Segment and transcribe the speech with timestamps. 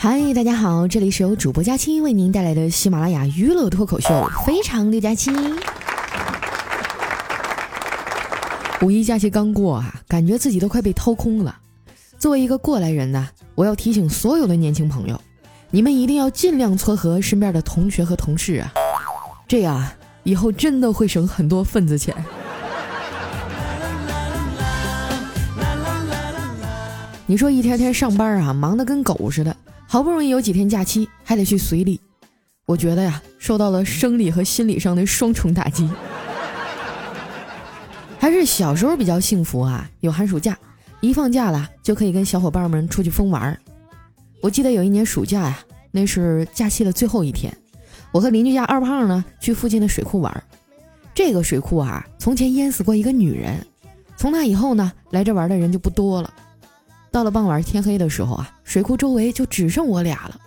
[0.00, 4.10] 嗨，大家好，这里是由主播佳期为您带来的喜马拉雅娱乐脱口秀
[4.46, 5.32] 《非常六加七》。
[8.80, 11.58] 五一假期刚过啊，感觉自己都快被掏空了。
[12.16, 15.20] 作为一个过来人呢，我要提醒所有的年轻朋友，
[15.72, 18.72] 你们一定要尽量撮合身边的同学和同事啊，
[19.48, 19.84] 这样
[20.22, 22.14] 以后真的会省很多份子钱。
[27.26, 29.56] 你说一天天上班啊，忙得跟狗似的。
[29.90, 31.98] 好不容易有几天假期，还得去随礼，
[32.66, 35.88] 我觉得呀，受到了生理和心理上的双重打击。
[38.20, 40.58] 还是小时候比较幸福啊，有寒暑假，
[41.00, 43.58] 一放假了就可以跟小伙伴们出去疯玩。
[44.42, 45.58] 我记得有一年暑假呀，
[45.90, 47.50] 那是假期的最后一天，
[48.12, 50.44] 我和邻居家二胖呢去附近的水库玩。
[51.14, 53.66] 这个水库啊，从前淹死过一个女人，
[54.18, 56.30] 从那以后呢，来这玩的人就不多了。
[57.18, 60.40] 到了傍晚天黑的时候啊，水库周围就只剩我俩了。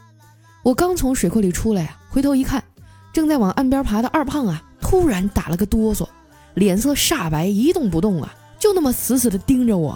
[0.63, 2.63] 我刚从水库里出来呀，回头一看，
[3.11, 6.07] 正在往岸边爬的二胖啊，突然打了个哆嗦，
[6.53, 9.93] 脸色煞白，一动不动啊，就那么死死地盯着我。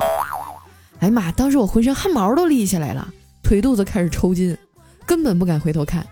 [1.00, 1.32] 哎呀妈！
[1.32, 3.08] 当时我浑身汗毛都立起来了，
[3.42, 4.58] 腿肚子开始抽筋，
[5.06, 6.06] 根本不敢回头看。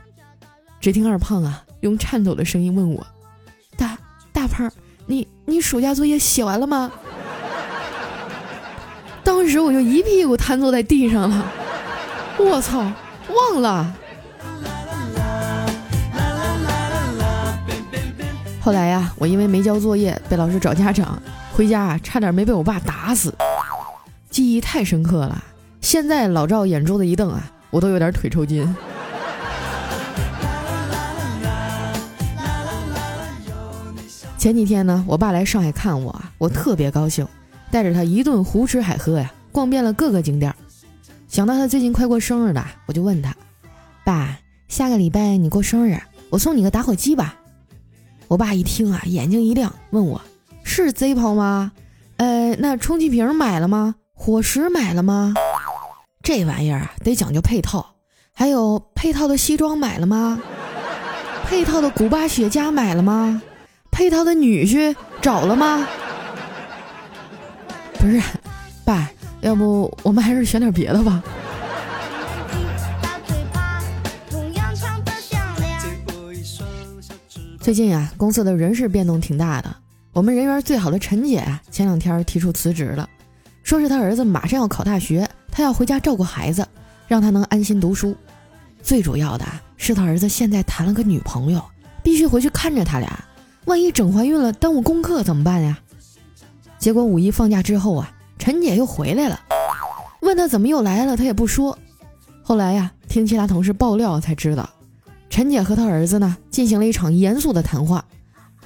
[0.79, 3.05] 只听二胖啊，用颤抖的声音问我
[3.75, 3.97] ：“大
[4.31, 4.71] 大胖，
[5.07, 6.89] 你你暑假作业写完了吗？”
[9.23, 11.45] 当时我就一屁股瘫坐在地上了，
[12.37, 12.91] 我操，
[13.29, 13.95] 忘了。
[18.59, 21.21] 后来呀，我因为没交作业被老师找家长，
[21.53, 23.33] 回家啊差点没被我爸打死，
[24.29, 25.43] 记忆太深刻了。
[25.81, 28.75] 现在老赵眼珠子一瞪啊，我都有点腿抽筋。
[34.37, 37.27] 前几天呢，我爸来上海看我，我特别高兴。
[37.73, 40.53] 带着他一顿胡吃海喝呀，逛遍了各个景点。
[41.27, 43.35] 想到他最近快过生日了，我就问他
[44.05, 44.37] ：“爸，
[44.67, 45.99] 下个礼拜你过生日，
[46.29, 47.35] 我送你个打火机吧。”
[48.29, 50.21] 我爸一听啊，眼睛一亮，问我
[50.63, 51.71] ：“是 Zippo 吗？
[52.17, 53.95] 呃，那充气瓶买了吗？
[54.13, 55.33] 火石买了吗？
[56.21, 57.95] 这玩意儿啊，得讲究配套。
[58.33, 60.39] 还有配套的西装买了吗？
[61.45, 63.41] 配套的古巴雪茄买了吗？
[63.89, 65.87] 配套的女婿找了吗？”
[68.03, 68.21] 不是，
[68.83, 69.09] 爸，
[69.39, 71.23] 要不我们还是选点别的吧。
[77.61, 79.73] 最近呀，公司的人事变动挺大的。
[80.11, 83.07] 我们人缘最好的陈姐啊，前两天提出辞职了，
[83.63, 86.67] 说是她儿子马上要考大学，她要回家照顾孩子，
[87.07, 88.13] 让他能安心读书。
[88.81, 89.45] 最主要的
[89.77, 91.63] 是，她儿子现在谈了个女朋友，
[92.03, 93.23] 必须回去看着他俩，
[93.63, 95.79] 万一整怀孕了，耽误功课怎么办呀？
[96.83, 99.39] 结果五一放假之后啊，陈姐又回来了，
[100.19, 101.77] 问她怎么又来了，她也不说。
[102.41, 104.69] 后来呀，听其他同事爆料才知道，
[105.29, 108.03] 陈姐和她儿子呢进行了一场严肃的谈话。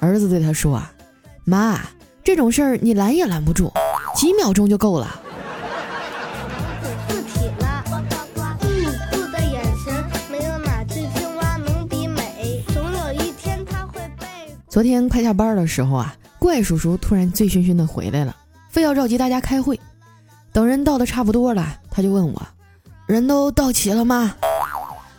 [0.00, 0.92] 儿子对她说啊
[1.46, 1.78] ：“妈，
[2.24, 3.72] 这种事儿你拦也拦不住，
[4.16, 5.20] 几秒钟就够了。”
[14.68, 16.16] 昨天快下班的时候啊。
[16.38, 18.34] 怪叔叔突然醉醺醺的回来了，
[18.70, 19.78] 非要召集大家开会。
[20.52, 22.42] 等人到的差不多了，他就问我
[23.06, 24.34] ：“人都到齐了吗？”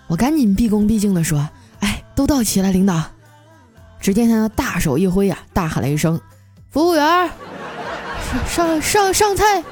[0.08, 1.48] 我赶紧毕恭毕敬的说
[1.82, 3.02] ：“哎，都到齐了，领导。”
[4.02, 6.20] 只见他大手一挥呀，大喊了一声
[6.72, 7.30] ：“服务员，
[8.48, 9.64] 上上上菜！”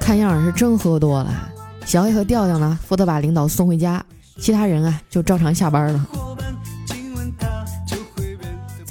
[0.00, 1.48] 看样是真喝多了。
[1.84, 4.04] 小黑和调调呢，负责把领导送回家，
[4.40, 6.06] 其他人啊就照常下班了。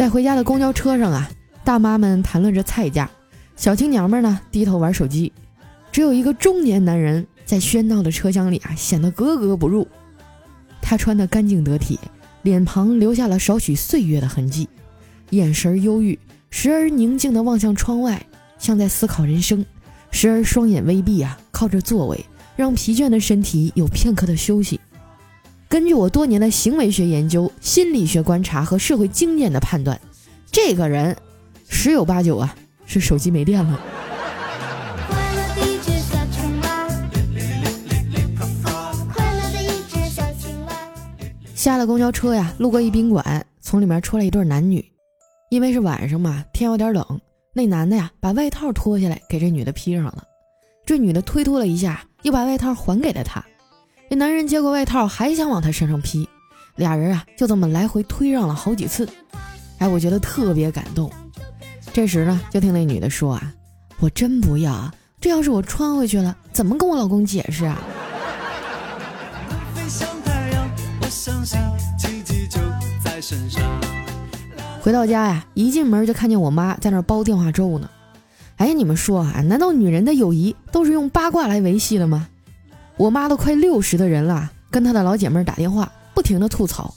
[0.06, 1.28] 在回家的公交车上啊，
[1.64, 3.10] 大妈们谈论着菜价，
[3.56, 5.34] 小青娘们呢低头玩手机，
[5.92, 9.88] 只有一个中年男人在喧闹的车厢里啊显得格格不入。
[10.80, 12.00] 他穿得干净得体，
[12.44, 14.70] 脸庞留下了少许岁月的痕迹，
[15.32, 16.20] 眼神忧郁，
[16.52, 18.24] 时而宁静地望向窗外，
[18.59, 19.66] 像在思考人生；
[20.12, 22.24] 时而双眼微闭啊，靠着座位，
[22.56, 24.79] 让疲倦的身体有片刻的休息。
[25.68, 30.00] 根据我多年的行为学研究、心理学观察和社会经验的判断，
[30.55, 31.13] 这个人
[31.67, 32.55] 十有八九啊
[32.85, 33.78] 是手机没电了。
[41.53, 44.90] 下了公交车呀，路过一宾馆，从里面出来一对男女。
[45.49, 47.05] 因为是晚上嘛，天有点冷，
[47.52, 50.23] 那男的呀把外套脱下来给这女的披上了，
[50.85, 53.43] 这女的推脱了一下，又把外套还给了他。
[54.09, 56.25] 这男人接过外套，还想往他身上披，
[56.78, 59.05] 俩人啊就这么来回推让了好几次。
[59.78, 61.12] 哎，我觉得特别感动。
[61.94, 63.54] 这时呢，就听那女的说啊
[64.00, 67.82] ：“我真不要啊，这要是我穿回去了，怎么跟我老公解释啊？”
[74.82, 77.90] 回到家呀，一进门就看见我妈在那煲电话粥呢。
[78.58, 82.28] 哎，你们说啊，难道女人的友谊都是用八卦来维系的吗？
[82.98, 86.94] 我妈都快六十的人了，跟她的老姐妹打电话，不停的吐槽。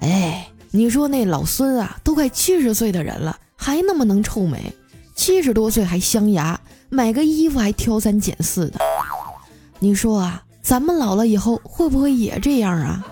[0.00, 0.48] 哎。
[0.76, 4.74] 你说那老孙啊，都快七十岁的人了，还那么能臭美，
[5.14, 6.60] 七十多岁还镶牙，
[6.90, 8.80] 买个衣服还挑三拣四的。
[9.78, 13.06] 你说啊，咱们老了以后会不会也这样啊？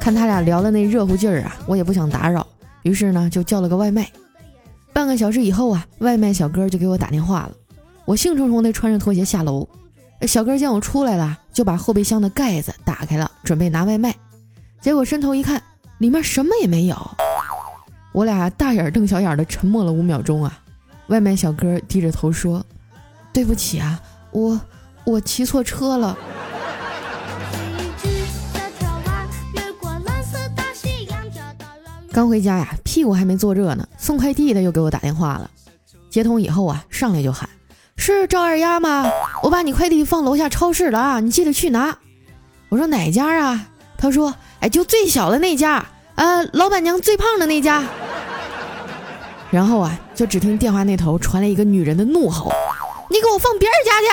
[0.00, 2.44] 看他俩聊的那热乎劲儿啊，我也不想打扰。
[2.82, 4.10] 于是呢，就叫了个外卖。
[4.92, 7.52] 半个小时以后啊，外卖小哥就给我打电话了。
[8.06, 9.68] 我兴冲冲地穿着拖鞋下楼，
[10.26, 14.14] 小哥见我出来了，就把后备箱的盖子打开了，准备拿外卖。
[14.80, 15.62] 结果伸头一看，
[15.98, 17.10] 里面什么也没有。
[18.12, 20.58] 我俩大眼瞪小眼的沉默了五秒钟啊。
[21.06, 22.64] 外卖小哥低着头说
[23.32, 24.00] ：“对不起啊，
[24.32, 24.60] 我
[25.04, 26.18] 我骑错车了。”
[32.12, 35.50] 刚回家呀，屁股还没坐热呢，送快递的又给我打电话了。
[36.08, 37.48] 接通以后啊，上来就喊
[37.96, 39.10] ：“是赵二丫吗？
[39.42, 41.96] 我把你快递放楼下超市了啊，你记得去拿。”
[42.68, 45.84] 我说：“哪家啊？”他说：“哎，就最小的那家，
[46.16, 47.82] 呃，老板娘最胖的那家。”
[49.50, 52.52] 然后啊，就只听电话那头传来一个女人的怒吼
[53.08, 54.08] ：“你给我放别人家去！”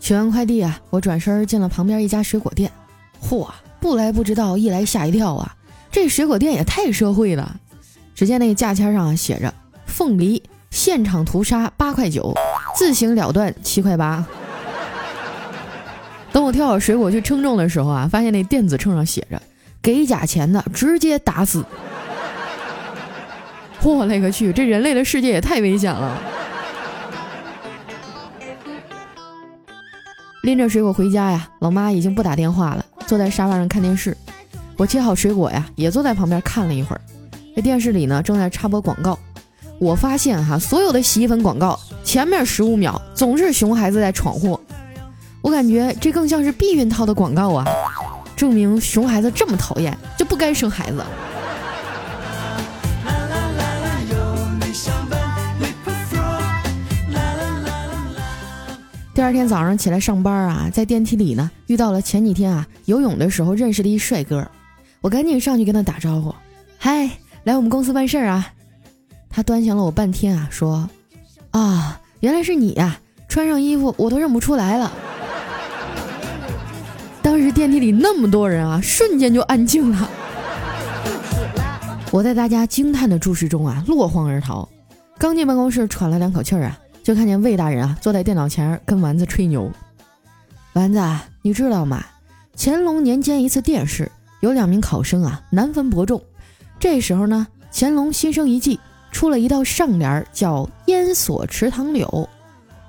[0.00, 2.72] 取完快递啊，我转身进了旁边一家水果店。
[3.22, 3.46] 嚯，
[3.82, 5.56] 不来不知道，一来吓一跳啊！
[5.90, 7.56] 这水果店也太社会了。
[8.14, 9.52] 只见那个价签上写着：
[9.86, 10.40] 凤梨
[10.70, 12.32] 现场屠杀八块九，
[12.76, 14.24] 自行了断七块八。
[16.30, 19.42] 等我挑好水果去称重的时候啊，发现那电子秤上写着：
[19.82, 21.64] 给假钱的直接打死。
[23.82, 26.22] 我勒个去，这人类的世界也太危险了。
[30.44, 34.16] 拎着水果回家呀，老妈已经不打电话了，坐在沙发上看电视。
[34.76, 37.00] 我切好水果呀，也坐在旁边看了一会儿。
[37.54, 39.18] 这电视里呢，正在插播广告。
[39.78, 44.58] 我发现哈，所有的洗衣粉广告前面十五秒总是熊孩子在闯祸。
[45.40, 47.66] 我感觉这更像是避孕套的广告啊，
[48.36, 51.02] 证明熊孩子这么讨厌，就不该生孩子。
[59.22, 64.44] 第二天早上起来上班啊，在电梯里呢遇到了前几天啊游泳的时候认识的一帅哥，
[65.00, 66.34] 我赶紧上去跟他打招呼
[66.76, 67.08] ：“嗨，
[67.44, 68.52] 来我们公司办事儿啊！”
[69.30, 70.90] 他端详了我半天啊，说
[71.52, 72.98] ：“啊，原来是你呀！
[73.28, 74.92] 穿上衣服我都认不出来了。”
[77.22, 80.10] 当时电梯里那么多人啊，瞬间就安静了。
[82.10, 84.68] 我在大家惊叹的注视中啊落荒而逃，
[85.16, 86.76] 刚进办公室喘了两口气儿啊。
[87.02, 89.70] 就看见魏大人啊坐在电脑前跟丸子吹牛。
[90.74, 91.00] 丸子，
[91.42, 92.04] 你知道吗？
[92.56, 94.10] 乾隆年间一次殿试，
[94.40, 96.22] 有两名考生啊难分伯仲。
[96.78, 98.78] 这时候呢，乾隆心生一计，
[99.10, 102.28] 出了一道上联，叫“烟锁池塘柳”。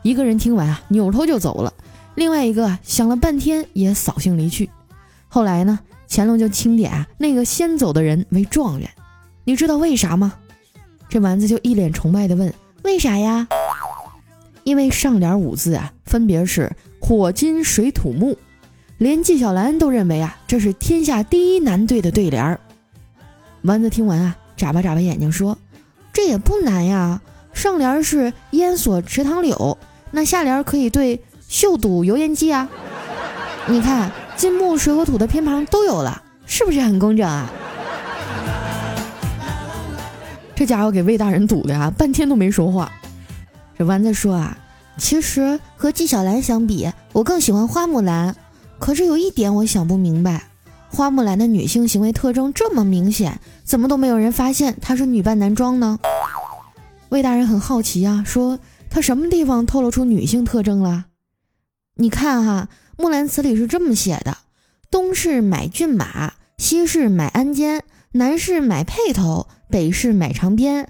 [0.03, 1.73] 一个人听完啊，扭头就走了；
[2.15, 4.69] 另外一个想了半天，也扫兴离去。
[5.27, 5.79] 后来呢，
[6.09, 8.89] 乾隆就钦点啊那个先走的人为状元。
[9.43, 10.33] 你知道为啥吗？
[11.09, 12.53] 这丸子就一脸崇拜地问
[12.83, 13.47] ：“为啥呀？”
[14.63, 18.37] 因为上联五字啊，分别是火金水土木，
[18.97, 22.59] 连纪晓岚都认为啊，这是天下第一难对的对联儿。
[23.63, 25.57] 丸子听完啊，眨巴眨巴眼睛说
[26.13, 27.21] ：“这也不难呀，
[27.53, 29.77] 上联是烟锁池塘柳，
[30.11, 32.69] 那下联可以对秀堵油烟机啊。
[33.67, 37.51] 你看金木水火土的偏旁都有了，是不是很工整啊？”
[40.55, 42.91] 这家伙给魏大人堵的啊，半天都没说话。
[43.77, 44.57] 这丸子说啊，
[44.97, 48.35] 其实和纪晓岚相比，我更喜欢花木兰。
[48.79, 50.43] 可是有一点我想不明白，
[50.89, 55.99] 花木兰的女性行为特征这么明显，怎么都没有人发现她是女扮男装呢？
[57.09, 61.05] 魏大人很好奇啊，说她什么地方透露出女性特征了？
[61.95, 62.67] 你看哈，
[63.01, 64.37] 《木兰辞》里是这么写的：
[64.91, 70.87] 东市买骏马，西市买鞍鞯，南市买辔头，北市买长鞭。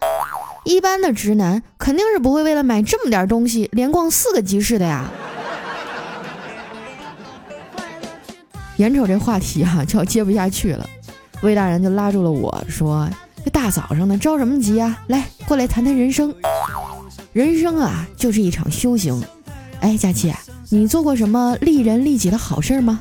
[0.64, 5.10] 一般的直男肯定是不会为了买这么点东西连逛四个集市的呀。
[8.78, 10.90] 眼瞅这话题啊就要接不下去了，
[11.42, 13.08] 魏大人就拉住了我说
[13.46, 15.00] ：“这大早上的着什么急啊？
[15.08, 16.34] 来，过来谈谈人生。
[17.34, 19.22] 人生啊就是一场修行。
[19.80, 20.34] 哎，佳琪，
[20.70, 23.00] 你做过什么利人利己的好事吗？”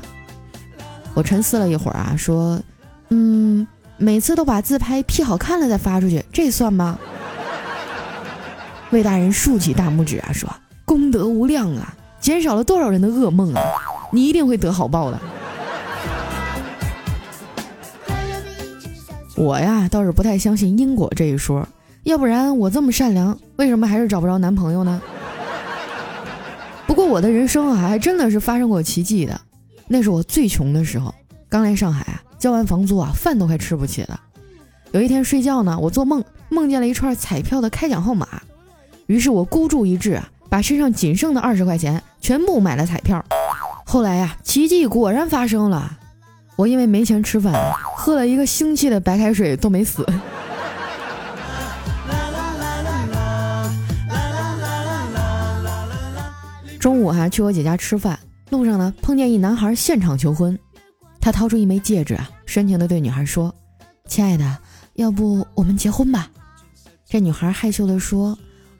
[1.15, 2.61] 我沉思了一会儿啊，说
[3.09, 3.67] ：“嗯，
[3.97, 6.99] 每次都把自拍 P 好看了再发出去，这算吗？”
[8.93, 10.47] 魏大人竖起大拇指啊，说
[10.85, 13.59] ：“功德无量啊，减少了多少人的噩梦啊！
[14.11, 15.19] 你一定会得好报的。”
[19.35, 21.67] 我呀，倒是不太相信因果这一说，
[22.03, 25.01] 要不然我这么善良，为什么还是找不着男朋友呢？
[26.85, 29.41] 不过我的人生啊，还真的是发生过奇迹的。
[29.87, 31.11] 那是我最穷的时候，
[31.49, 34.21] 刚来上海啊，交完房租啊，饭都快吃不起了。
[34.91, 38.27] 有一天睡觉呢，我做梦梦见了一串彩票的开奖号码，
[39.13, 43.23] 于是我孤注一掷啊，把身上仅剩的二十块钱全部买了彩票。
[43.85, 45.99] 后来呀，奇迹果然发生了，
[46.55, 47.53] 我因为没钱吃饭，
[47.95, 50.03] 喝了一个星期的白开水都没死。
[56.79, 58.17] 中午哈去我姐家吃饭，
[58.49, 60.57] 路上呢碰见一男孩现场求婚，
[61.21, 63.53] 他掏出一枚戒指啊，深情的对女孩说
[64.09, 64.57] ：“亲爱的。”
[64.97, 66.31] 要不我们结婚吧？
[67.07, 68.35] 这女孩害羞的说：“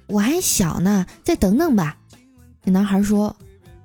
[0.08, 1.98] 我还小呢，再等等吧。”
[2.64, 3.36] 这男孩说：“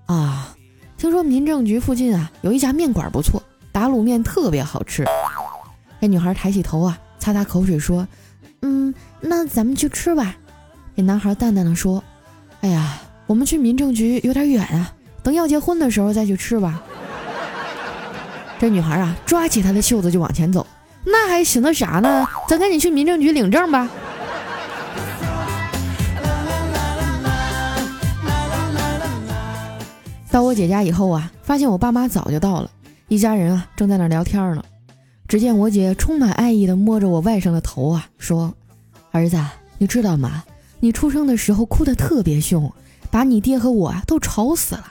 [0.07, 0.55] 啊，
[0.97, 5.05] 听说民政局附近啊有一家面馆不错，打卤面特别好吃。”
[6.01, 8.07] 这女孩抬起头啊，擦擦口水说
[8.63, 10.37] ：“嗯，那咱们去吃吧。”
[10.97, 12.03] 这男孩淡淡的说
[12.63, 16.83] ：“哎呀，我们去民政局有点远啊，等要结婚的时候再去吃吧。
[18.61, 20.67] ”这女孩啊，抓起他的袖子就往前走。
[21.05, 22.27] 那还寻思啥呢？
[22.49, 23.89] 咱赶紧去民政局领证吧。
[30.39, 32.71] 到我姐家以后啊，发现我爸妈早就到了，
[33.09, 34.63] 一家人啊正在那聊天呢。
[35.27, 38.55] 只见我姐充满爱意的摸着我外甥的头啊，说
[39.11, 39.37] ：“儿子，
[39.79, 40.45] 你知道吗？
[40.79, 42.73] 你出生的时候哭得特别凶，
[43.11, 44.85] 把你爹和我啊都吵死了。”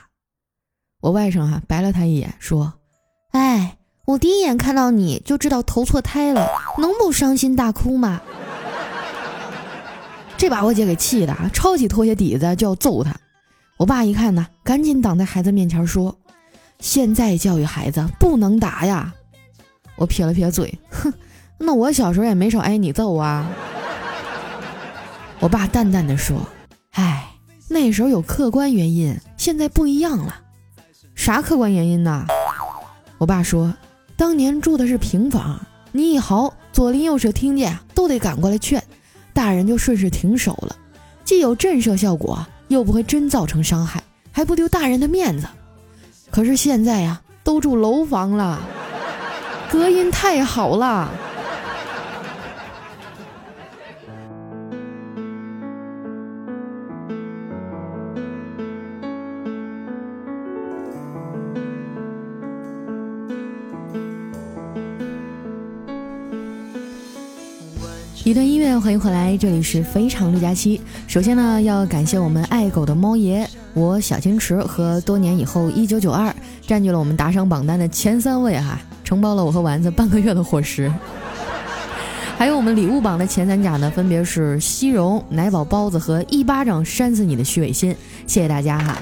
[1.00, 2.74] 我外甥啊白了他一眼，说
[3.32, 8.20] ：“哎。”我第一眼看到你就知道投错胎了，能不伤心大哭吗？
[10.36, 13.16] 这把我姐给气的啊，抄起拖鞋底子就要揍他。
[13.78, 16.14] 我爸一看呢，赶紧挡在孩子面前说
[16.80, 19.14] ：“现在教育孩子不能打呀。”
[19.96, 21.10] 我撇了撇嘴，哼，
[21.56, 23.50] 那我小时候也没少挨你揍啊。
[25.38, 26.46] 我爸淡淡的说
[26.92, 27.30] ：“哎，
[27.68, 30.42] 那时候有客观原因，现在不一样了。
[31.14, 32.26] 啥客观原因呢？”
[33.18, 33.74] 我爸说。
[34.16, 38.82] 当年住的是平房，你一嚎，左邻右舍听见都得赶过来劝，
[39.32, 40.74] 大人就顺势停手了，
[41.24, 45.46] 既有震慑效果，又不会真造成伤害，还不丢大人的面子。
[46.30, 48.60] 可是现在呀，都住楼房了，
[49.70, 51.10] 隔音太好了。
[68.28, 70.78] 一段音乐，欢迎回来，这里是非常六加七。
[71.06, 76.30] 首先呢，要感谢我们爱狗的猫爷，我小青池和多年以后一九九二
[76.66, 80.92] 占据了我们打赏榜单的前三位哈，承包了我和丸子半个月的伙食。
[82.36, 88.98] 还有我们礼物榜的前三甲呢，分别是西荣、奶宝包子和一巴掌扇死你的虚伪心，谢谢大家哈。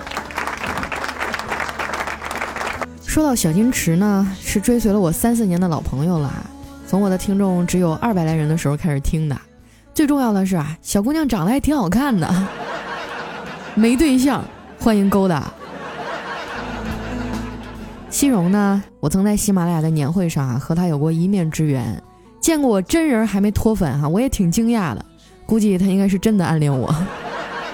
[3.05, 6.51] 说到小金池呢，是追随了我三四年的老朋友了。
[6.87, 9.37] 从我的听众只有二百来人的时候开始听的，
[9.93, 12.33] 最重要的是啊，小姑娘长得还挺好看的，
[13.75, 14.45] 没对象，
[14.79, 15.53] 欢迎勾搭。
[18.09, 22.01] 西荣呢，我曾在喜马拉雅的年会上啊和他有过一面之缘，
[22.41, 25.05] 见过我真人还没脱粉哈，我也挺惊讶的，
[25.45, 26.95] 估计他应该是真的暗恋我。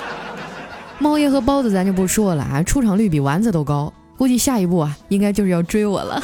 [0.99, 6.21] 猫爷和包子咱就不说了啊，出场率比丸子都高，估计下一步啊应该就是要追我了。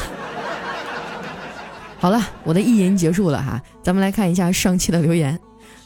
[1.99, 5.37] 好了，我的意淫结束了哈，咱们来看一下上期的留言。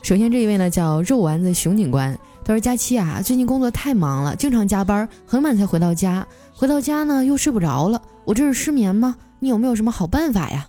[0.04, 2.16] 首先这一位呢叫肉丸子熊警官，
[2.46, 6.26] 他说：“佳期啊，最近工作太忙了，经常加班，很晚才回到家。
[6.54, 9.16] 回到家呢又睡不着了，我这是失眠吗？
[9.40, 10.68] 你有没有什么好办法呀？”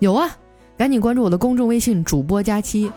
[0.00, 0.28] 有啊，
[0.76, 2.92] 赶紧关注我的公众微信主播佳期。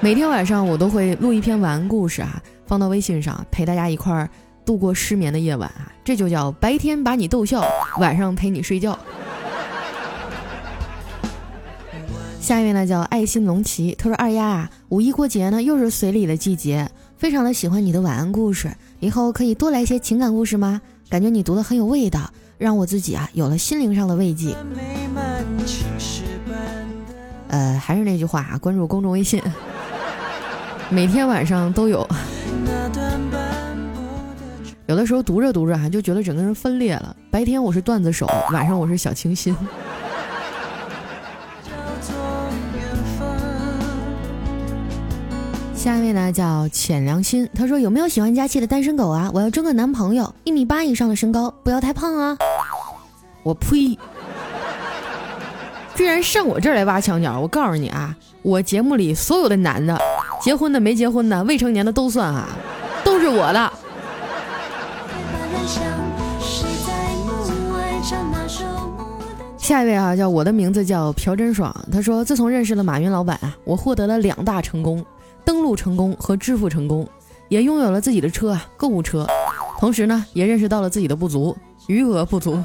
[0.00, 4.30] 每天晚上我都会录一篇晚安故事啊，放到微信上陪大家一块儿
[4.64, 7.62] 度过失眠的夜晚啊，这就叫白天把你逗笑，
[7.98, 8.98] 晚上陪你睡觉。
[12.46, 16.88] 下一位呢叫爱心龙骑，他说二丫啊，五一过节呢又是随礼的季节，
[17.18, 20.80] 非常的喜欢你的晚安故事，以后可以多来些情感故事吗？
[21.08, 24.54] 感觉你读的很有味道，让我自己啊有了心灵上的慰藉。
[27.48, 29.42] 呃，还是那句话啊，关注公众微信，
[30.88, 32.08] 每天晚上都有。
[34.86, 39.52] 有的时候读着读着啊，就觉得整个人分裂了，白天我是段子手，晚上我是小清新。
[45.86, 49.30] 下一位呢叫浅良心，他说有没有喜欢佳期的单身狗啊？
[49.32, 52.36] 我要争个男朋友，一米八以上的身高，不要太胖啊！
[53.44, 53.96] 我呸！
[55.94, 57.38] 居然上我这儿来挖墙脚！
[57.38, 58.12] 我告诉你啊，
[58.42, 59.96] 我节目里所有的男的，
[60.42, 62.48] 结婚的、没结婚的、未成年的都算啊，
[63.04, 63.72] 都是我的。
[69.56, 71.72] 下一位啊，叫我的名字叫朴真爽。
[71.92, 75.04] 他说，自从认识了马云老板啊，我获得了两大成功：
[75.46, 77.08] 登录成功和支付成功，
[77.48, 79.24] 也拥有了自己的车啊，购物车。
[79.78, 82.60] 同时呢，也认识到了自己的不足，余额不足。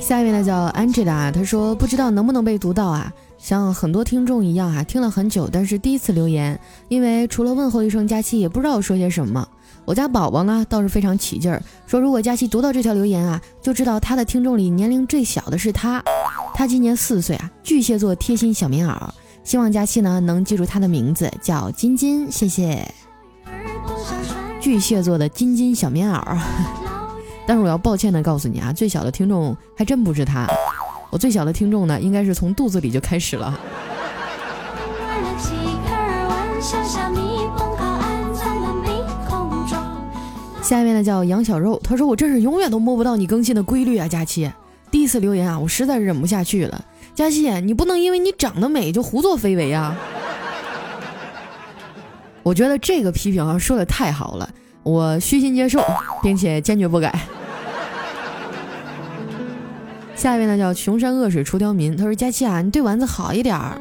[0.00, 3.12] 下一位呢叫 Angela，他说不知道能不能被读到啊？
[3.38, 6.58] 像很多听众一样啊，听了很久，但是第一次留言，
[6.88, 9.46] 因为除了问候一声佳期，也不知道说些什么。
[9.84, 16.02] 我家宝宝呢倒是非常起劲儿，说如果佳期读到这条留言啊，就知道他的听众里年龄最小的是他，
[16.60, 18.94] 他今年四岁啊，巨蟹座贴心小棉袄，
[19.42, 22.86] 希望佳期呢能记住他的名字叫金金，谢谢。
[24.60, 26.22] 巨蟹座的金金小棉袄。
[27.48, 30.46] 但是我要抱歉的告诉你啊，最小的听众还真不是他，
[31.08, 33.58] 我最小的听众呢，应该是从肚子里就开始了。
[40.60, 44.52] 下面呢叫杨小肉，他说我真是永远都摸不到你更新的规律啊，佳期，
[44.90, 49.96] 第一次留言啊，我实在是忍不下去了，佳期，你不能因为你长得美就胡作非为啊！
[52.42, 54.50] 我觉得这个批评啊说的太好了，
[54.82, 55.80] 我虚心接受，
[56.22, 57.20] 并且坚决不改。
[60.16, 63.80] 下一位呢叫穷山恶水出刁民，他说：“佳期啊，你对丸子好一点儿。”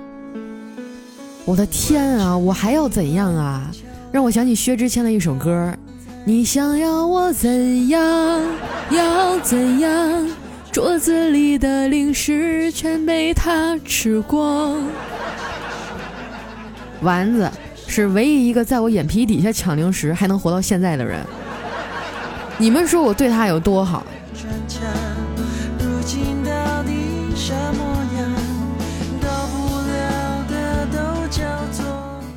[1.43, 3.69] 我的天啊，我还要怎样啊？
[4.11, 5.73] 让我想起薛之谦的一首歌
[6.23, 8.41] ：“你想要我怎样？
[8.91, 10.08] 要怎样？
[10.71, 14.81] 桌子里的零食全被他吃光。”
[17.01, 17.49] 丸子
[17.87, 21.25] 是唯一一个在我眼皮底下抢零食还能活到现在的人。
[22.57, 24.03] 你们说我对他有多好？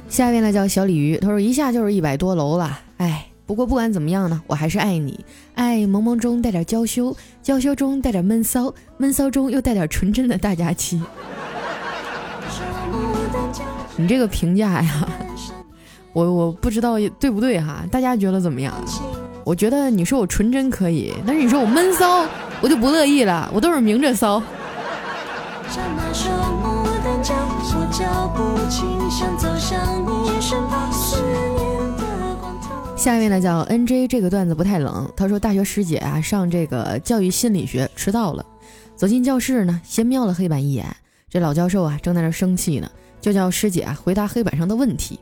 [0.09, 5.25] 下一位呢叫小鲤鱼，他说一下就是一百多楼了，哎，不过不管怎么样呢，我还是爱你，
[5.55, 11.03] 爱萌萌中带点娇羞，娇羞中带点闷骚，闷骚中又带点纯真的大家期。
[13.97, 15.09] 你这个评价呀，
[16.15, 18.73] 我我不知道对不对哈，大家觉得怎么样？
[19.45, 22.25] 我觉得你说我纯真可以，但是你说我闷骚，
[22.61, 24.41] 我就不乐意了，我都是明着骚。
[33.03, 35.13] 下一位呢叫 N J，这个段子不太冷。
[35.17, 38.47] 他说大学师姐啊上这个教育心理学迟到了，
[38.95, 40.87] 走进教室呢，先瞄了黑板一眼。
[41.29, 42.89] 这老教授啊正在那生气呢，
[43.21, 45.19] 就叫师姐啊回答黑板上的问题。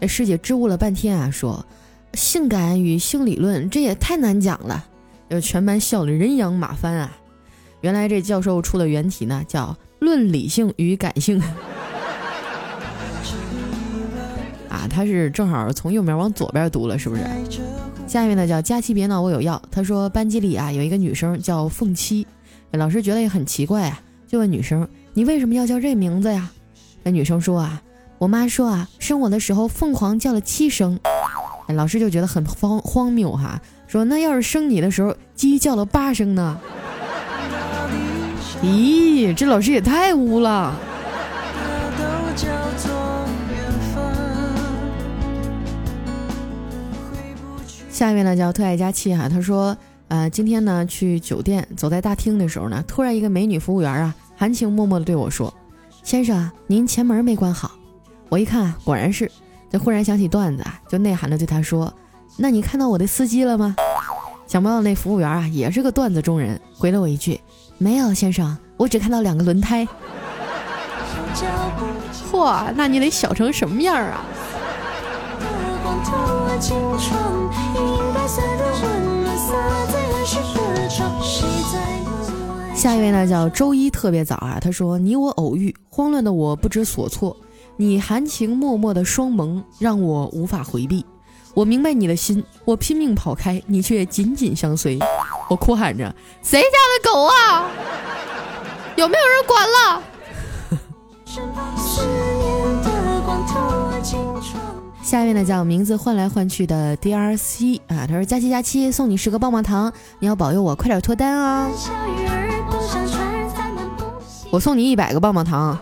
[0.00, 1.64] 这师姐支吾了半天啊，说
[2.14, 4.84] 性感与性理论这也太难讲了。
[5.28, 7.16] 就全班笑得人仰马翻啊。
[7.80, 11.40] 原来这教授出的原题呢叫论理性与感性。
[14.88, 17.22] 他是正好从右面往左边读了，是不是？
[18.06, 19.60] 下面呢叫佳期别闹，我有药。
[19.70, 22.26] 他说班级里啊有一个女生叫凤七，
[22.72, 26.50] 老师觉得也很奇怪啊，就问女生你为什么要叫这名字呀？
[27.02, 27.80] 那女生说啊，
[28.18, 30.98] 我妈说啊生我的时候凤凰叫了七声，
[31.68, 36.58] 老师就觉得很荒荒谬哈，说那要是生你的时候鸡叫了八声呢？
[38.62, 40.76] 咦，这老师也太污了。
[48.00, 49.76] 下面呢叫特爱佳期哈，他说，
[50.08, 55.52] 呃，今天呢去酒店，走在大厅的时候呢，突然一个美女服务员啊，含情脉脉的对我说
[56.02, 57.72] ：“先生，您前门没关好。”
[58.30, 59.30] 我一看，果然是，
[59.70, 61.92] 就忽然想起段子啊，就内涵的对他说
[62.38, 63.76] ：“那你看到我的司机了吗？”
[64.48, 67.38] 想不到那服务员啊，也是个段子中人，回了我一句
[67.76, 69.86] ：“没有，先生，我只看到两个轮胎。”
[72.32, 74.24] 嚯，那你得小成什么样啊？
[82.74, 87.36] 下一位呢叫周一特别早啊，他说你我偶遇，慌乱的我不知所措，
[87.76, 91.04] 你含情脉脉的双眸让我无法回避，
[91.52, 94.98] 我明白你的心，我拼命跑开，你却紧紧相随，
[95.50, 97.68] 我哭喊着谁家的狗啊，
[98.96, 100.02] 有没有人管了？
[105.10, 111.68] 下面呢叫名字换来换去的 D R C 啊，他说佳期佳期送你十个棒棒糖，你要保佑我快点脱单啊！
[114.52, 115.76] 我送你一百个棒棒糖，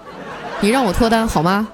[0.63, 1.69] 你让我脱单好吗？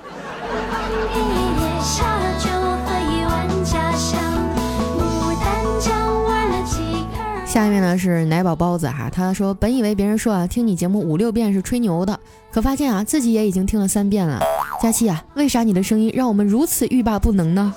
[7.47, 12.19] 下面呢是奶宝包子哈，他说本以为别人说啊听你节目五六遍是吹牛的，
[12.51, 14.43] 可发现啊自己也已经听了三遍了。
[14.85, 17.75] 佳期啊，为啥你的声音让我们如此欲罢不能呢？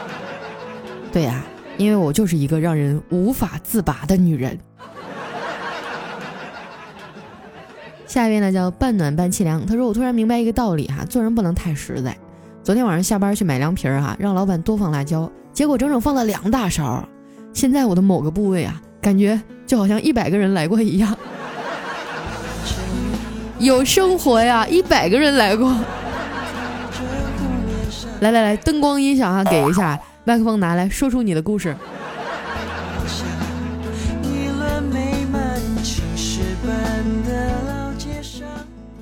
[1.10, 1.42] 对呀，
[1.78, 4.58] 因为我就是一个让人无法自拔的女人。
[8.06, 12.14] 下一位呢叫半暖半凄凉，他说我突然明白一个道理哈，做人不能太实在。
[12.62, 17.02] 昨天晚上下班去买凉皮儿哈，让老板多放辣椒，结果整整放了两大勺。
[17.54, 21.16] 现在我的某个部位啊，感觉就好像一百个人来过一样，
[23.58, 25.74] 有生活呀，一百个人来过。
[28.20, 31.76] 来来来，灯光音响啊，给一下，麦克风拿来说出你的故事。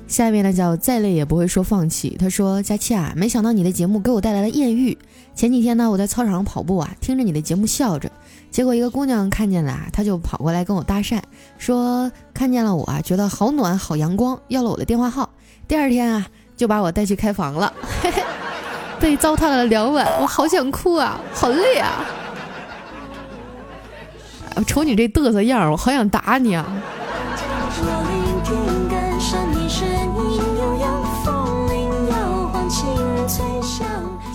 [0.07, 2.17] 下面呢叫再累也不会说放弃。
[2.19, 4.97] 他说：“佳期啊，没想到你的节目给我带来了艳遇。
[5.35, 8.09] 前几天呢，我在操场上跑步啊，听着你的节目笑着。”
[8.49, 11.19] 结果一个姑娘看见了，她就跑过来跟我搭讪，
[11.57, 15.29] 说看见了我啊，觉得好暖好阳光，要了我的电话号。
[15.67, 18.23] 第二天啊，就把我带去开房了，嘿 嘿
[18.99, 22.03] 被糟蹋了两晚，我好想哭啊，好累啊！
[24.55, 26.65] 我瞅你这嘚瑟样，我好想打你啊！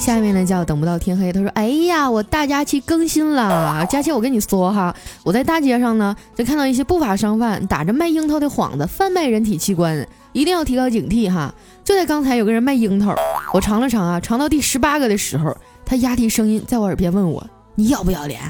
[0.03, 11.55] 下面呢叫等不到天黑，他说：“哎呀，我大假期更新了， 佳期，我跟你说哈，我在大街上呢，就看到一些不法商贩打着卖樱桃的幌子贩卖人体器官，一定要提高警惕哈。
[11.85, 13.15] 就在刚才，有个人卖樱桃，
[13.55, 18.41] 我尝了尝啊，尝到第十八个的时候，他压低声音在我耳边问我：你要不要脸？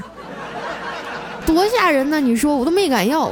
[1.45, 2.19] 多吓人呢！
[2.19, 3.29] 你说我都没敢要。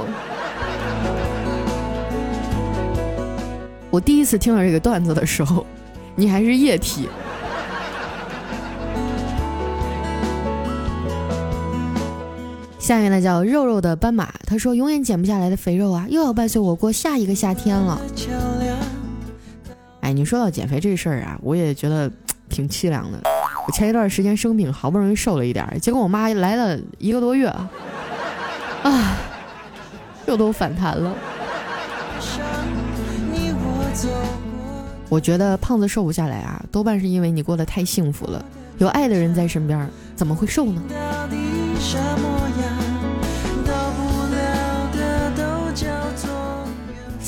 [3.90, 5.66] 我第一次听到这个段子的时候，
[6.16, 7.10] 你还是液体。”
[12.92, 17.98] 下面呢叫肉肉的斑马，他说永远减不下来的肥肉啊，又要伴随我过下一个夏天了。
[20.02, 22.12] 哎，你说到减肥这事儿啊，我也觉得
[22.50, 23.18] 挺凄凉的。
[23.66, 27.48] 我前一段时间生病，好不容易瘦了一点，结果我妈来了一个多月，
[28.84, 29.16] 啊，
[30.28, 31.16] 又都反弹了。
[35.08, 38.44] 我觉得胖子瘦不下来啊，多半是因为你过得太幸福了，
[38.80, 40.82] 有爱的人在身边，怎么会瘦呢？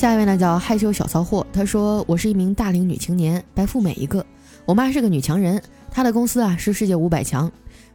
[0.03, 4.25] 下一位呢叫害羞小骚货，他说我是一名大龄女青年，白富美一个。
[4.65, 7.49] 我妈是个女强人，她的公司啊是世界五百强。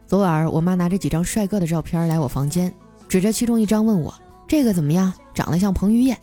[0.07, 2.73] 昨晚我妈拿着几张帅哥的照片来我房间，
[3.07, 4.11] 指着其中一张问我
[4.47, 5.13] 这个怎么样？
[5.35, 6.17] 长得像彭于晏。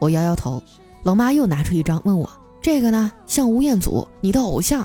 [0.00, 0.60] 我摇摇头。
[1.04, 2.28] 老妈又拿出一张问我
[2.60, 4.84] 这个呢像吴彦祖，你的偶像。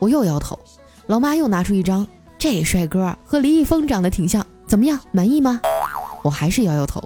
[0.00, 0.58] 我又摇头。
[1.06, 2.04] 老妈又拿出一张，
[2.36, 4.98] 这帅哥和李易峰长得挺像，怎么样？
[5.12, 5.60] 满意吗？
[6.24, 7.00] 我还是摇摇头。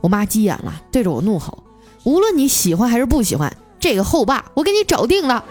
[0.00, 1.62] 我妈急眼了，对着我怒吼。
[2.04, 5.44] 无论你喜欢还是不喜欢这个后爸，我给你找定了。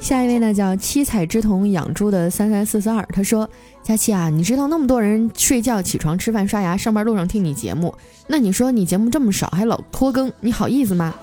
[0.00, 3.48] 下一位呢，叫七彩之瞳养猪的三三四四二，他说
[3.82, 7.94] ：“佳期啊，你知道那么多人睡觉、起床、吃饭、刷牙、上班路上听你节目，
[8.26, 11.14] 那你说你节目这么少还老拖更，你好意思吗？”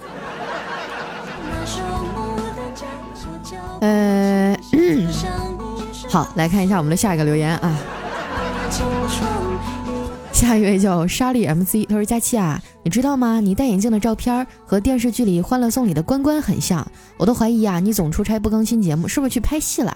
[3.82, 4.58] 呃，
[6.08, 7.78] 好，来看一下我们的下一个留言啊。
[10.40, 13.42] 下一位叫莎莉 MC，他说：“佳期啊，你知道吗？
[13.42, 19.94] 你戴眼镜的照片和电视剧里《欢乐颂》里的关关很像，我都怀疑啊，你总出差不更新节目，是不是去拍戏了？”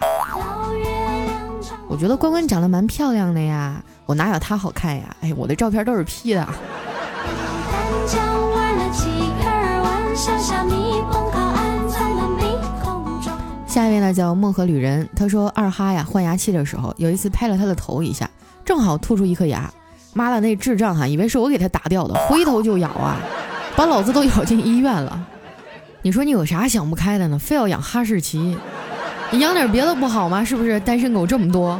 [1.88, 5.16] 我觉得关关长得蛮漂亮的呀，我哪有她好看呀？
[5.22, 6.46] 哎，我的照片都是 P 的。
[13.66, 18.30] 下一位呢叫梦河旅人，他说二哈呀换牙期的时候，有一次拍了他的头一下，
[18.66, 19.74] 正好吐出一颗牙。
[20.14, 23.18] 妈的，那智障哈，以为是我给他打掉的，回头就咬啊，
[23.76, 25.28] 把老子都咬进医院了。
[26.02, 27.40] 你说你有啥想不开的呢？
[27.40, 28.58] 非要养哈士奇，
[29.32, 30.44] 你养点别的不好吗？
[30.44, 30.80] 是不是？
[30.82, 31.80] 单身狗这么多。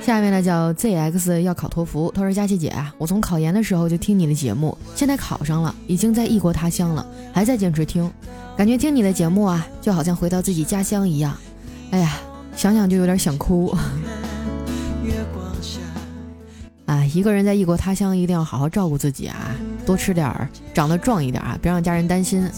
[0.00, 8.10] 下面呢叫 ZX 要考托福，他说佳琪姐啊，我从考研的时候就听你的节目，现在考上了，已经在异国他乡了，还在坚持听，
[8.56, 11.36] 感觉听你的节目啊，就好像回到自己家乡一样。
[11.90, 12.14] 哎呀，
[12.56, 13.76] 想想就有点想哭。
[16.90, 19.54] 啊，一个人在异国他乡，一定要好好照顾自己啊，
[19.86, 22.50] 多吃点儿，长得壮一点啊，别让家人担心。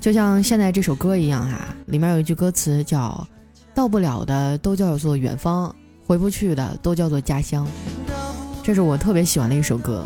[0.00, 3.24] 就像现在这首歌一样哈，里面有一句歌词叫
[3.76, 5.72] “到不了的都叫做远方，
[6.04, 7.64] 回不去的都叫做家乡。
[8.60, 10.04] 这是我特别喜欢的一首歌。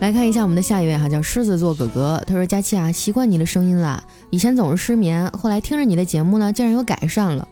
[0.00, 2.22] 来看一下我们的下一位哈，叫狮子座哥哥。
[2.26, 7.46] 他说：“佳期啊，习惯你的声音了，以前总是失眠，后来听着你的节目呢，竟然有改善了。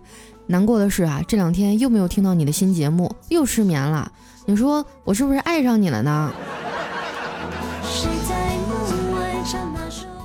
[0.47, 4.11] 难过的是啊，这两天又没有听到你的新节目，又失眠了。
[4.47, 6.33] 你说我是不是爱上你了呢？”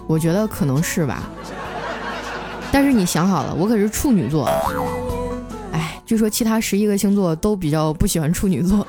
[0.07, 1.29] 我觉得可能是吧。
[2.71, 4.49] 但是你想好了，我可是处女座。
[5.73, 8.87] 哎，据说其他十一个星座都比较不喜欢处女座。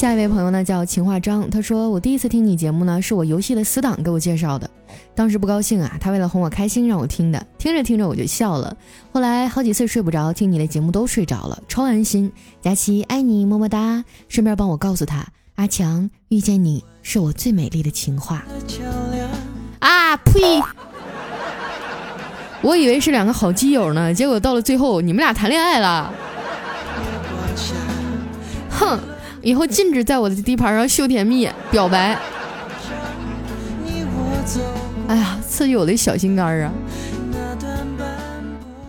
[0.00, 4.70] 下一位朋友呢叫秦化章，他说我第一次听你节目呢，是我游戏的死党给我介绍的，
[5.14, 8.74] 当时不高兴啊，他为了哄我开心让我听的，听着听着我就笑了，
[9.12, 12.32] 后来好几次睡不着，听你的节目都睡着了，超安心。
[12.62, 15.22] 佳琪爱你么么哒，顺便帮我告诉他，
[15.56, 18.42] 阿强遇见你是我最美丽的情话。
[19.80, 20.62] 啊呸！
[22.62, 26.10] 我以为是两个好基友呢，结果到了最后你们俩谈恋爱了。
[28.70, 28.98] 哼。
[29.42, 32.18] 以后禁止在我的地盘上秀甜蜜表白。
[35.08, 36.72] 哎呀，刺激我的小心肝啊！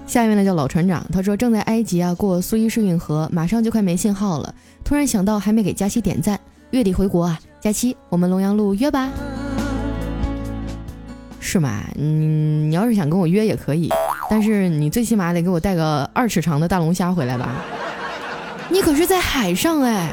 [0.06, 4.54] 下面呢叫老船长，他说正在埃及啊过苏伊士运河，马上就快没信号了。
[4.84, 6.40] 突然想到还没给佳期点赞，
[6.72, 9.10] 月底回国啊，佳期我们龙阳路约吧？
[11.40, 11.82] 是吗？
[11.98, 13.90] 嗯，你要是想跟我约也可以，
[14.30, 17.50] 但是你最起码得给我带个二尺长的大龙虾回来吧？
[18.70, 20.12] 你可是在海上哎！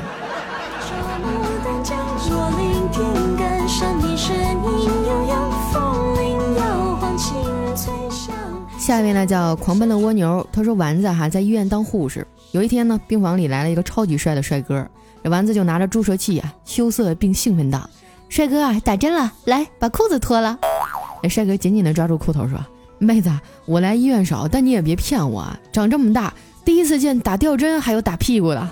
[8.88, 14.88] 下一位呢叫狂奔的蜗牛，他说丸子哈在医院当护士，有一天呢病房里来了一个超级帅的帅哥，
[15.22, 17.86] 这丸子就拿着注射器啊，羞涩并兴奋道
[18.30, 20.58] ：“帅哥啊，打针了，来把裤子脱了。
[21.22, 22.58] ”那帅哥紧紧的抓住裤头说
[22.96, 23.30] ：“妹子，
[23.66, 26.32] 我来医院少，但你也别骗我啊，长这么大
[26.64, 28.70] 第一次见打吊针还有打屁股的。”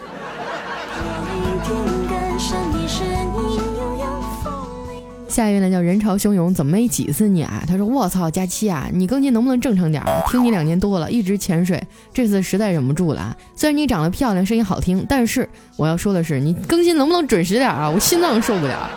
[5.37, 7.63] 下一位呢叫人潮汹涌，怎么没挤死你啊？
[7.69, 10.03] 他说：“我操，佳期啊，你更新能不能正常点？
[10.31, 11.79] 听你两年多了，一直潜水，
[12.11, 13.37] 这次实在忍不住了啊！
[13.55, 15.47] 虽然你长得漂亮，声音好听，但是
[15.77, 17.91] 我要说的是，你更新能不能准时点啊？
[17.91, 18.89] 我心脏受不了。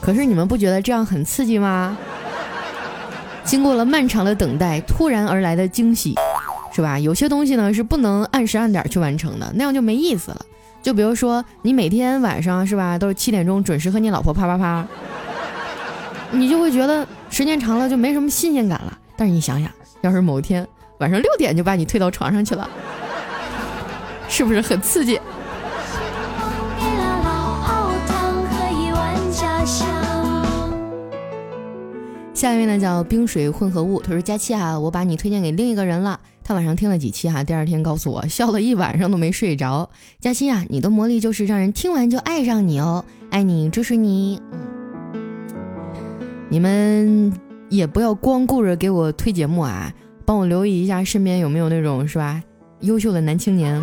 [0.00, 1.98] 可是你们不觉得这样很刺激吗？
[3.42, 6.14] 经过了漫长的等待，突然而来的惊喜，
[6.72, 6.96] 是吧？
[6.96, 10.46] 有些东西呢是不能按时按点去完成的，那样就没意思了。”
[10.88, 14.86] 就比如说，你每天晚上是吧，都是七点钟准时和你老婆啪啪啪，
[16.30, 18.98] 你就会觉得时间长了就没什么新鲜感了。
[19.14, 19.70] 但是你想想，
[20.00, 22.66] 要是某天晚上六点就把你推到床上去了，
[24.30, 25.20] 是不是很刺激？
[32.32, 36.18] 下一位呢叫冰水混合物，他说佳期啊，我把你推荐给另一个人了。
[36.48, 39.90] 他晚上听了几期哈，第二天告诉我笑了一晚上都没睡着。
[40.18, 44.40] 佳欣啊，你的魔力就是让人听完就爱上你哦，爱你支持你。
[44.50, 44.58] 嗯，
[46.48, 47.30] 你们
[47.68, 49.92] 也不要光顾着给我推节目啊，
[50.24, 52.42] 帮我留意一下身边有没有那种是吧
[52.80, 53.78] 优秀的男青年。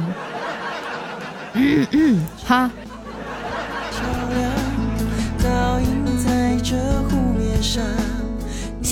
[1.53, 2.71] 嗯嗯，哈。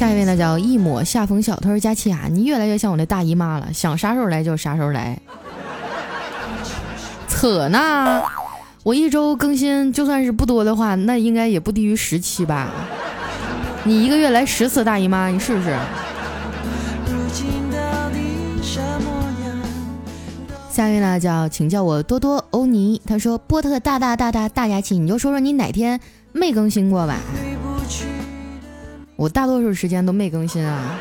[0.03, 5.17] 下一位呢叫一抹夏风笑，他说佳琪啊，你越来越像我的大姨妈了，想啥时候来就啥时候来，
[7.29, 8.21] 扯呢？
[8.83, 12.69] 我一周更新就算是不多的话，那应该也不低于十期吧？
[13.85, 15.73] 你一个月来十次大姨妈，你试试？
[20.69, 25.97] 下一位呢叫请叫我多多欧尼，他说波特大大大大大佳琪，你就说说你哪天
[26.33, 27.15] 没更新过吧？
[29.15, 30.97] 我大多数时间都没更新啊。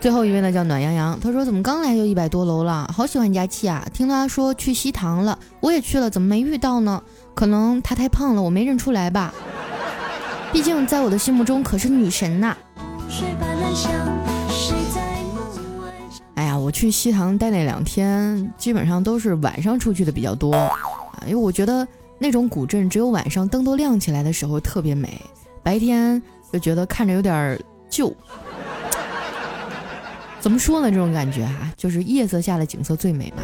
[0.00, 3.86] 最后一位呢叫暖洋洋，他说怎么刚来就一百多楼了，好喜欢佳期啊！
[3.94, 7.00] 听他说去西塘了，我也去了，怎么没遇到呢？
[7.34, 9.32] 可能他太胖了，我没认出来吧。
[10.52, 12.56] 毕竟在我的心目中可是女神呐。
[16.34, 20.72] 哎呀，我去西塘待那两天，基本上都是晚上出去的比较多啊，
[21.26, 21.86] 因为我觉得
[22.18, 25.20] 那种古镇只有晚上灯都亮起来的时候特别美。
[25.62, 26.20] 白天
[26.52, 28.14] 就觉得看着有点旧，
[30.40, 30.90] 怎么说呢？
[30.90, 33.42] 这种感觉啊，就是夜色下的景色最美嘛。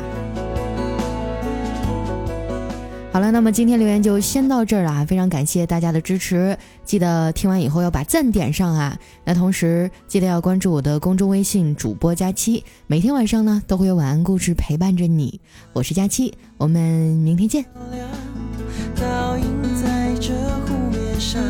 [3.11, 8.97] 好了，那么今天留言就先到这儿了啊，非常感谢大家的支持，记得听完以后要把赞点上啊。
[9.25, 15.41] 那同时记得要关注我的公众微信主播佳期，每天晚上呢都会有晚安故事陪伴着你。
[15.73, 16.83] 我是佳期，我们
[17.17, 17.65] 明天见。
[19.01, 20.35] 倒映在这
[20.67, 21.43] 湖面上